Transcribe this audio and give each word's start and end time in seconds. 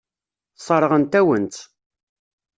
Sseṛɣent-awen-tt. 0.57 1.61